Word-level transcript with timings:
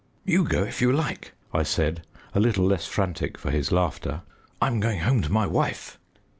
"You 0.25 0.45
go, 0.45 0.63
if 0.63 0.81
you 0.81 0.91
like," 0.91 1.33
I 1.53 1.61
said, 1.61 2.07
a 2.33 2.39
little 2.39 2.65
less 2.65 2.87
frantic 2.87 3.37
for 3.37 3.51
his 3.51 3.71
laughter; 3.71 4.23
"I'm 4.59 4.79
going 4.79 5.01
home 5.01 5.21
to 5.21 5.31
my 5.31 5.45
wife." 5.45 5.99